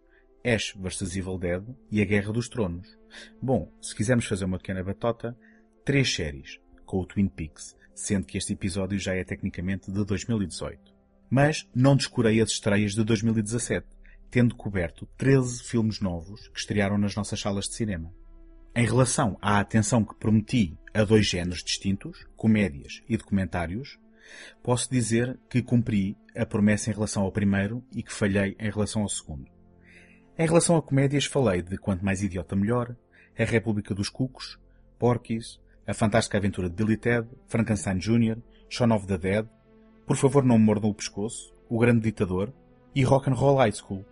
[0.45, 2.99] Ash vs Evil Dead e A Guerra dos Tronos.
[3.41, 5.37] Bom, se quisermos fazer uma pequena batota,
[5.85, 6.59] três séries,
[6.95, 10.95] com o Twin Peaks, sendo que este episódio já é tecnicamente de 2018.
[11.29, 13.85] Mas não descurei as estreias de 2017,
[14.31, 18.15] tendo coberto 13 filmes novos que estrearam nas nossas salas de cinema.
[18.77, 23.99] Em relação à atenção que prometi a dois géneros distintos, comédias e documentários,
[24.63, 29.03] posso dizer que cumpri a promessa em relação ao primeiro e que falhei em relação
[29.03, 29.51] ao segundo.
[30.39, 32.95] Em relação a comédias, falei de Quanto Mais Idiota Melhor,
[33.37, 34.61] A República dos Cucos,
[34.97, 38.39] Porky's, A Fantástica Aventura de Billy Ted, Frankenstein Jr.,
[38.71, 39.47] Shaun of the Dead,
[40.07, 42.51] Por Favor Não Me Mordam o Pescoço, O Grande Ditador
[42.95, 44.03] e Rock and Roll High School.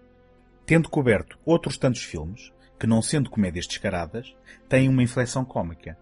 [0.67, 4.37] Tendo coberto outros tantos filmes, que não sendo comédias descaradas,
[4.69, 5.97] têm uma inflexão cómica.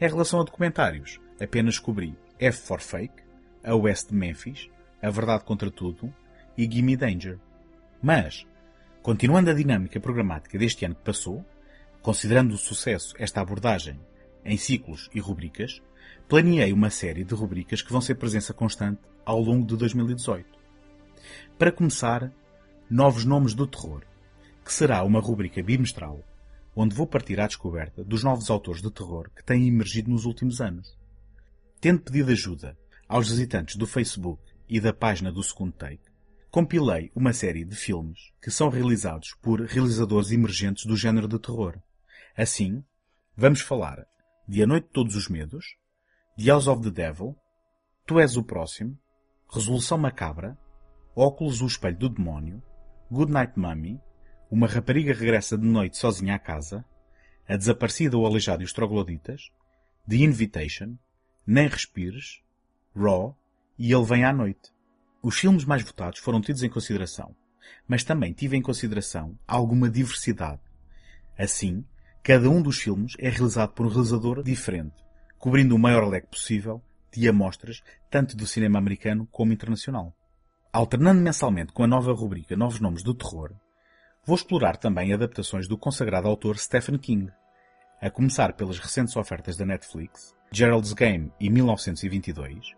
[0.00, 3.24] Em relação a documentários, apenas cobri F for Fake,
[3.64, 4.70] A West de Memphis,
[5.02, 6.14] A Verdade Contra Tudo
[6.56, 7.40] e Gimme Danger.
[8.00, 8.46] Mas,
[9.02, 11.44] continuando a dinâmica programática deste ano que passou,
[12.00, 13.98] considerando o sucesso esta abordagem
[14.44, 15.82] em ciclos e rubricas,
[16.28, 20.46] planeei uma série de rubricas que vão ser presença constante ao longo de 2018.
[21.58, 22.32] Para começar,
[22.90, 24.02] Novos Nomes do Terror,
[24.64, 26.24] que será uma rubrica bimestral,
[26.74, 30.60] onde vou partir à descoberta dos novos autores de terror que têm emergido nos últimos
[30.60, 30.96] anos.
[31.80, 32.76] Tendo pedido ajuda
[33.08, 36.02] aos visitantes do Facebook e da página do Segundo Take,
[36.50, 41.78] compilei uma série de filmes que são realizados por realizadores emergentes do género de terror.
[42.36, 42.82] Assim,
[43.36, 44.06] vamos falar
[44.52, 45.64] de A Noite de Todos os Medos,
[46.36, 47.34] The House of the Devil,
[48.06, 48.98] Tu És o Próximo,
[49.50, 50.58] Resolução Macabra,
[51.16, 52.62] Óculos o Espelho do Demónio,
[53.10, 53.98] Good Night Mummy,
[54.50, 56.84] Uma Rapariga Regressa de Noite Sozinha à Casa,
[57.48, 59.50] A Desaparecida, o Aleijado e os Trogloditas,
[60.06, 60.98] The Invitation,
[61.46, 62.42] Nem Respires,
[62.94, 63.34] Raw
[63.78, 64.70] e Ele Vem à Noite.
[65.22, 67.34] Os filmes mais votados foram tidos em consideração,
[67.88, 70.60] mas também tive em consideração alguma diversidade.
[71.38, 71.86] Assim,
[72.22, 74.94] cada um dos filmes é realizado por um realizador diferente,
[75.38, 76.80] cobrindo o maior leque possível
[77.12, 80.14] de amostras tanto do cinema americano como internacional.
[80.72, 83.52] Alternando mensalmente com a nova rubrica Novos Nomes do Terror,
[84.24, 87.30] vou explorar também adaptações do consagrado autor Stephen King,
[88.00, 92.72] a começar pelas recentes ofertas da Netflix, Gerald's Game e 1922,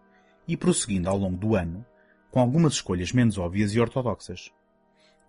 [0.48, 1.84] e prosseguindo ao longo do ano
[2.30, 4.50] com algumas escolhas menos óbvias e ortodoxas.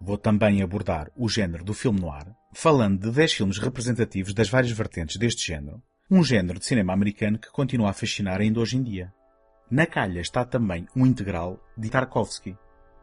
[0.05, 4.71] Vou também abordar o género do filme noir, falando de 10 filmes representativos das várias
[4.71, 8.83] vertentes deste género, um género de cinema americano que continua a fascinar ainda hoje em
[8.83, 9.11] dia.
[9.67, 12.55] Na calha está também um integral de Tarkovsky.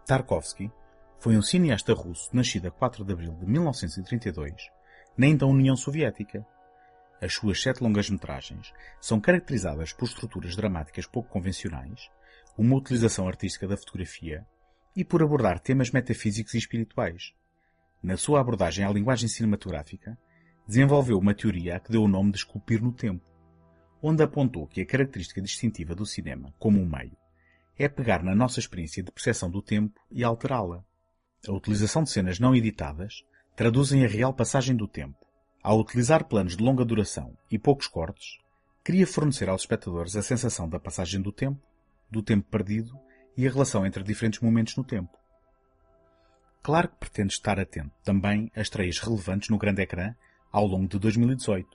[0.06, 0.70] Tarkovsky
[1.18, 4.54] foi um cineasta russo nascido a 4 de abril de 1932,
[5.18, 6.46] na então União Soviética.
[7.20, 12.08] As suas sete longas-metragens são caracterizadas por estruturas dramáticas pouco convencionais,
[12.56, 14.46] uma utilização artística da fotografia
[14.94, 17.35] e por abordar temas metafísicos e espirituais.
[18.02, 20.18] Na sua abordagem à linguagem cinematográfica,
[20.66, 23.24] desenvolveu uma teoria a que deu o nome de esculpir no tempo,
[24.02, 27.16] onde apontou que a característica distintiva do cinema, como um meio,
[27.78, 30.85] é pegar na nossa experiência de percepção do tempo e alterá-la.
[31.48, 33.24] A utilização de cenas não editadas
[33.57, 35.18] traduzem a real passagem do tempo.
[35.62, 38.38] Ao utilizar planos de longa duração e poucos cortes,
[38.85, 41.61] queria fornecer aos espectadores a sensação da passagem do tempo,
[42.11, 42.98] do tempo perdido
[43.36, 45.16] e a relação entre diferentes momentos no tempo.
[46.62, 50.14] Claro que pretendo estar atento também a estreias relevantes no grande ecrã
[50.50, 51.68] ao longo de 2018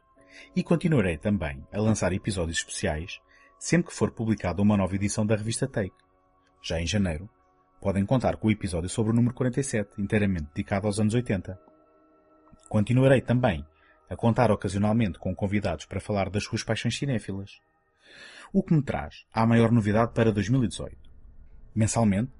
[0.56, 3.20] e continuarei também a lançar episódios especiais
[3.60, 5.96] sempre que for publicada uma nova edição da revista Take.
[6.62, 7.30] Já em janeiro,
[7.82, 11.60] podem contar com o episódio sobre o número 47, inteiramente dedicado aos anos 80.
[12.70, 13.66] Continuarei também
[14.10, 17.60] a contar ocasionalmente com convidados para falar das suas paixões cinéfilas.
[18.54, 21.07] O que me traz à maior novidade para 2018.
[21.78, 22.32] Mensalmente,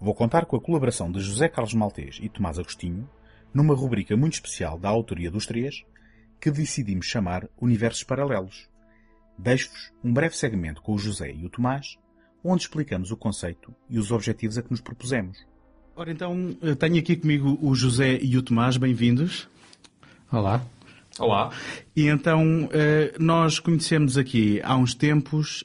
[0.00, 3.10] vou contar com a colaboração de José Carlos Maltês e Tomás Agostinho
[3.52, 5.84] numa rubrica muito especial da autoria dos três,
[6.40, 8.68] que decidimos chamar Universos Paralelos.
[9.36, 11.98] Deixo-vos um breve segmento com o José e o Tomás,
[12.44, 15.44] onde explicamos o conceito e os objetivos a que nos propusemos.
[15.96, 19.48] Ora então, tenho aqui comigo o José e o Tomás, bem-vindos.
[20.30, 20.64] Olá.
[21.18, 21.50] Olá.
[21.94, 22.68] E então,
[23.18, 25.64] nós conhecemos aqui há uns tempos,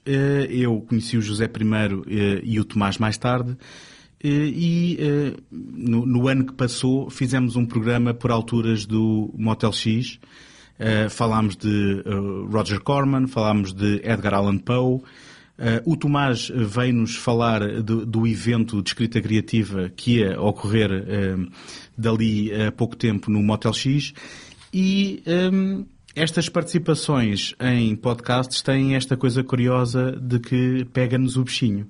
[0.50, 3.58] eu conheci o José primeiro e o Tomás mais tarde,
[4.24, 4.98] e
[5.52, 10.20] no, no, ano que passou fizemos um programa por alturas do Motel X.
[11.10, 12.04] falámos de
[12.50, 15.02] Roger Corman, falámos de Edgar Allan Poe.
[15.86, 20.90] o Tomás veio-nos falar do, do, evento de escrita criativa que ia ocorrer
[21.98, 24.14] dali a pouco tempo no Motel X.
[24.74, 25.24] E
[26.16, 31.88] estas participações em podcasts têm esta coisa curiosa de que pega-nos o bichinho.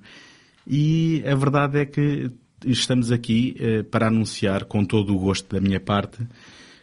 [0.66, 2.30] E a verdade é que
[2.64, 6.26] estamos aqui uh, para anunciar, com todo o gosto da minha parte,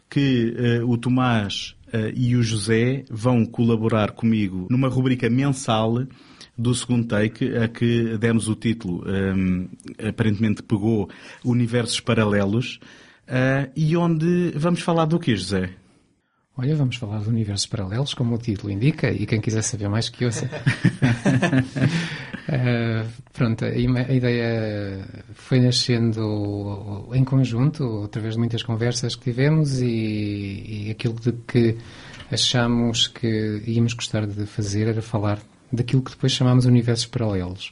[0.10, 6.04] que uh, o Tomás uh, e o José vão colaborar comigo numa rubrica mensal
[6.58, 9.70] do segundo take, a que demos o título, um,
[10.06, 11.10] aparentemente pegou
[11.41, 12.82] Universos Paralelos,
[13.78, 15.70] e onde vamos falar do que, José?
[16.62, 20.10] Olha, vamos falar de universos paralelos, como o título indica, e quem quiser saber mais
[20.10, 20.45] que ouça.
[22.49, 24.99] Uh, pronto, a, a, ideia
[25.36, 31.78] foi nascendo em conjunto, através de muitas conversas que tivemos e, e aquilo de que
[32.30, 35.39] achamos que íamos gostar de fazer era falar
[35.72, 37.72] daquilo que depois chamamos universos paralelos,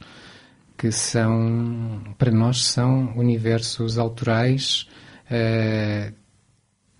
[0.78, 4.88] que são, para nós, são universos autorais
[5.30, 6.27] uh,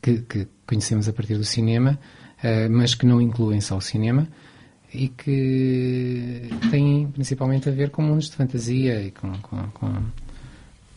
[0.08, 2.00] que, que, conhecemos a partir do cinema,
[2.44, 4.28] uh, mas que não incluem só o cinema
[4.94, 9.94] e que têm principalmente a ver com mundos de fantasia e com, com, com,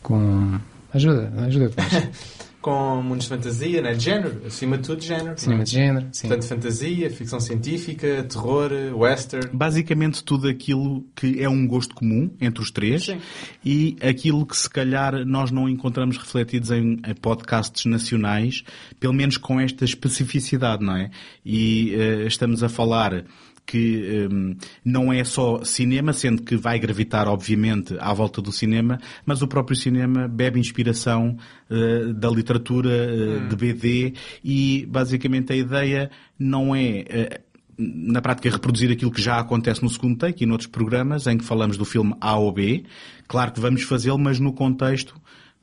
[0.01, 0.59] com
[0.93, 1.71] ajuda, ajuda
[2.61, 3.93] com mundos de fantasia, né?
[3.93, 5.37] de género, acima de tudo género.
[5.37, 6.27] Cinema de género, sim.
[6.27, 9.49] Portanto, fantasia, ficção científica, terror, western.
[9.51, 13.19] Basicamente tudo aquilo que é um gosto comum entre os três sim.
[13.65, 18.63] e aquilo que se calhar nós não encontramos refletidos em, em podcasts nacionais,
[18.99, 21.09] pelo menos com esta especificidade, não é?
[21.43, 23.25] E uh, estamos a falar
[23.65, 28.99] que um, não é só cinema, sendo que vai gravitar, obviamente, à volta do cinema,
[29.25, 31.37] mas o próprio cinema bebe inspiração
[31.69, 33.47] uh, da literatura uh, hum.
[33.47, 37.05] de BD e, basicamente, a ideia não é.
[37.39, 41.37] Uh, na prática, reproduzir aquilo que já acontece no segundo take e noutros programas em
[41.37, 42.83] que falamos do filme A ou B.
[43.27, 45.15] Claro que vamos fazê-lo, mas no contexto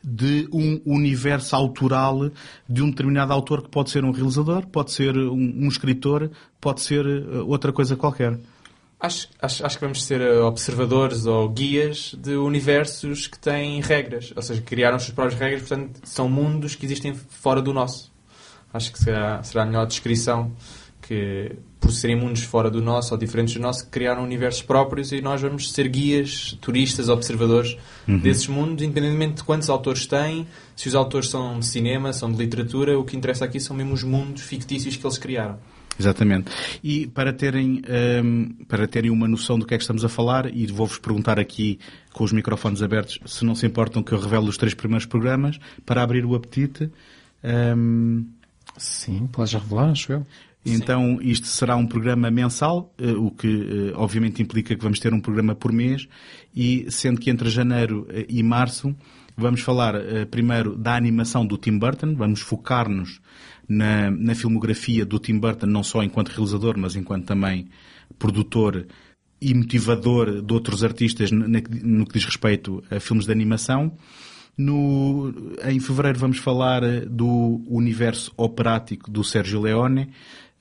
[0.03, 2.31] de um universo autoral
[2.69, 6.31] de um determinado autor que pode ser um realizador, pode ser um, um escritor,
[6.61, 8.39] pode ser uh, outra coisa qualquer.
[9.01, 14.33] Acho, acho, acho que vamos ser uh, observadores ou guias de universos que têm regras,
[14.35, 18.13] ou seja, criaram as suas próprias regras, portanto, são mundos que existem fora do nosso.
[18.73, 20.53] Acho que será, será a melhor descrição
[21.09, 25.23] que por serem mundos fora do nosso ou diferentes do nosso, criaram universos próprios e
[25.23, 28.19] nós vamos ser guias, turistas, observadores uhum.
[28.19, 30.47] desses mundos, independentemente de quantos autores têm,
[30.77, 33.95] se os autores são de cinema, são de literatura, o que interessa aqui são mesmo
[33.95, 35.59] os mundos fictícios que eles criaram.
[35.99, 36.51] Exatamente.
[36.85, 37.81] E para terem,
[38.23, 41.41] um, para terem uma noção do que é que estamos a falar, e vou-vos perguntar
[41.41, 41.79] aqui
[42.13, 45.59] com os microfones abertos se não se importam que eu revele os três primeiros programas,
[45.87, 46.91] para abrir o apetite.
[47.43, 48.27] Um...
[48.77, 50.27] Sim, podes revelar, acho eu.
[50.75, 55.13] Então, isto será um programa mensal, eh, o que eh, obviamente implica que vamos ter
[55.13, 56.09] um programa por mês,
[56.55, 58.95] e sendo que entre janeiro eh, e março
[59.37, 59.95] vamos falar
[60.33, 63.21] primeiro da animação do Tim Burton, vamos focar-nos
[63.69, 67.69] na, na filmografia do Tim Burton, não só enquanto realizador, mas enquanto também
[68.19, 68.85] produtor
[69.41, 73.93] e motivador de outros artistas no, que diz respeito a filmes de animação.
[74.57, 75.33] No,
[75.65, 80.11] em fevereiro vamos falar do universo operático do Sérgio Leone,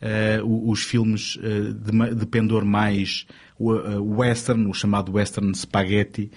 [0.02, 3.26] uh, os filmes uh, de, de, pendor mais
[3.60, 6.32] uh, western, o chamado western spaghetti,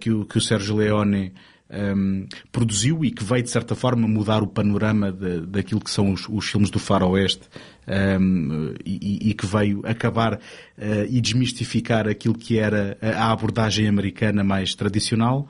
[0.00, 1.32] que, o, que o Sérgio Leone
[1.70, 5.90] um, ehm, produziu e que veio, de certa forma, mudar o panorama de, daquilo que
[5.90, 7.42] são os, os filmes do faroeste
[7.86, 10.40] um, ehm, e, e, que veio acabar uh,
[11.10, 15.46] e desmistificar aquilo que era a abordagem americana mais tradicional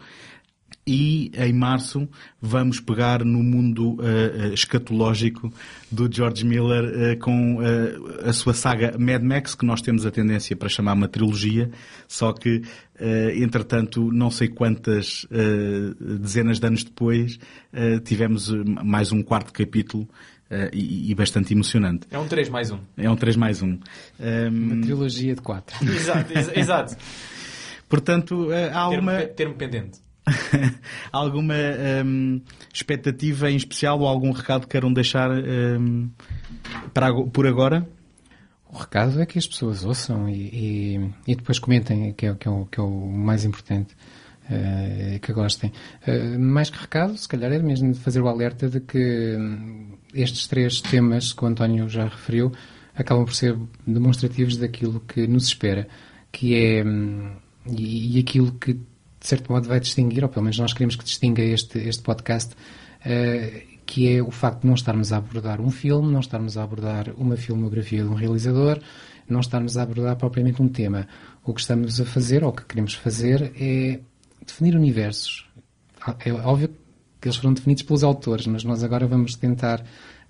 [0.89, 2.09] e em março
[2.41, 5.53] vamos pegar no mundo uh, escatológico
[5.93, 10.11] do George Miller uh, com uh, a sua saga Mad Max, que nós temos a
[10.11, 11.71] tendência para chamar uma trilogia,
[12.07, 12.63] só que,
[13.37, 15.27] entretanto, não sei quantas
[16.21, 17.39] dezenas de anos depois,
[18.05, 18.51] tivemos
[18.83, 20.09] mais um quarto capítulo
[20.73, 22.07] e, e, bastante emocionante.
[22.11, 22.79] É um 3 mais 1.
[22.97, 23.67] É um 3 mais 1.
[23.67, 23.79] Um,
[24.49, 25.85] uma trilogia de 4.
[25.85, 26.97] exato, exato.
[27.89, 29.23] Portanto, há termo, uma...
[29.23, 30.08] Termo pendente.
[31.13, 31.55] alguma
[32.05, 32.41] um,
[32.73, 36.11] expectativa em especial ou algum recado que queiram deixar um,
[36.93, 37.89] para, por agora?
[38.71, 42.47] O recado é que as pessoas ouçam e, e, e depois comentem, que é, que
[42.47, 43.95] é, o, que é o mais importante.
[44.51, 45.71] Uh, que gostem.
[46.07, 49.99] Uh, mais que recado, se calhar é mesmo de fazer o alerta de que um,
[50.15, 52.51] estes três temas que o António já referiu
[52.97, 53.57] acabam por ser
[53.87, 55.87] demonstrativos daquilo que nos espera,
[56.33, 58.81] que é um, e, e, aquilo que
[59.29, 62.55] de certo modo, vai distinguir, ou pelo menos nós queremos que distinga este, este podcast,
[62.55, 66.63] uh, que é o facto de não estarmos a abordar um filme, não estarmos a
[66.63, 68.81] abordar uma filmografia de um realizador,
[69.29, 71.07] não estarmos a abordar propriamente um tema.
[71.45, 74.01] O que estamos a fazer, ou o que queremos fazer, é
[74.47, 75.47] definir universos.
[76.25, 76.71] É óbvio
[77.21, 79.85] que eles foram definidos pelos autores, mas nós agora vamos tentar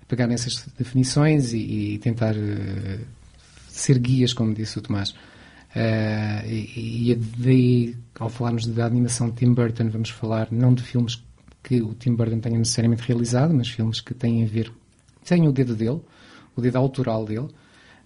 [0.09, 2.99] pegar nessas definições e, e tentar uh,
[3.69, 5.15] ser guias, como disse o Tomás.
[5.75, 10.83] Uh, e, e daí, ao falarmos da animação de Tim Burton, vamos falar não de
[10.83, 11.23] filmes
[11.61, 14.71] que o Tim Burton tenha necessariamente realizado, mas filmes que têm a ver,
[15.23, 16.01] têm o dedo dele,
[16.55, 17.49] o dedo autoral dele.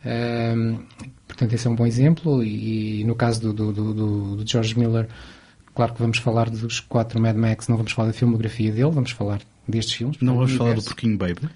[0.06, 0.84] Uh,
[1.26, 2.44] portanto, esse é um bom exemplo.
[2.44, 5.08] E, e no caso do, do, do, do, George Miller,
[5.74, 9.12] claro que vamos falar dos quatro Mad Max, não vamos falar da filmografia dele, vamos
[9.12, 10.18] falar destes filmes.
[10.20, 11.50] Não vamos falar do Porquinho Baby?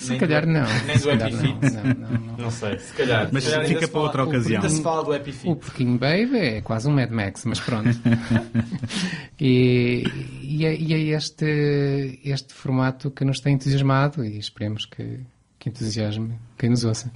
[0.00, 0.64] Se calhar não.
[0.86, 1.74] Nem Se do Epifit.
[1.74, 2.36] não, não, não, não.
[2.38, 3.28] Não sei, se calhar.
[3.30, 4.62] Mas se calhar fica para outra ocasião.
[4.62, 5.48] Ainda se fala do Epifit.
[5.48, 7.90] O Porquinho Baby é quase um Mad Max, mas pronto.
[9.40, 10.04] e,
[10.42, 15.20] e, é, e é este, este formato que nos tem entusiasmado e esperemos que,
[15.58, 17.10] que entusiasme quem nos ouça.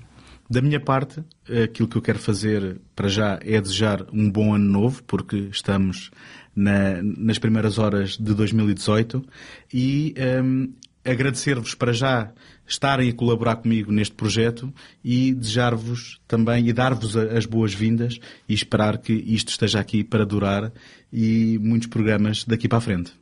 [0.49, 1.23] Da minha parte,
[1.65, 6.11] aquilo que eu quero fazer para já é desejar um bom ano novo, porque estamos
[6.55, 9.25] na- nas primeiras horas de 2018
[9.73, 10.15] e
[10.45, 10.71] hum,
[11.05, 12.33] agradecer-vos para já
[12.67, 14.73] estarem a colaborar comigo neste projeto
[15.05, 20.73] e desejar-vos também e dar-vos as boas-vindas e esperar que isto esteja aqui para durar
[21.13, 23.13] e muitos programas daqui para a frente.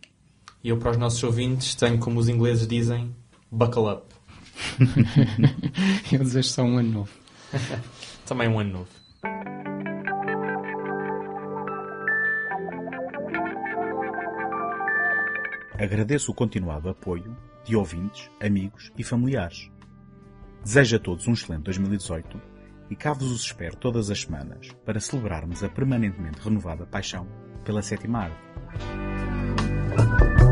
[0.62, 3.14] E eu, para os nossos ouvintes, tenho, como os ingleses dizem,
[3.50, 4.14] buckle up.
[6.12, 7.10] Eu desejo só um ano novo.
[8.24, 8.88] Também um ano novo.
[15.76, 19.70] Agradeço o continuado apoio de ouvintes, amigos e familiares.
[20.62, 22.40] Desejo a todos um excelente 2018
[22.90, 27.26] e cá vos os espero todas as semanas para celebrarmos a permanentemente renovada paixão
[27.64, 30.51] pela sétima arte.